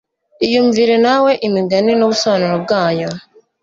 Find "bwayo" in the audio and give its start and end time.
2.63-3.09